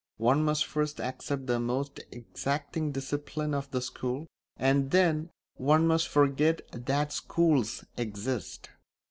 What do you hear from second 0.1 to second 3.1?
One must first accept the most exacting